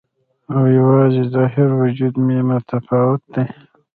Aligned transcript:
او 0.53 0.63
یوازې 0.77 1.23
ظاهري 1.33 1.75
وجود 1.81 2.13
مې 2.25 2.37
متفاوت 2.49 3.21
دی 3.33 3.45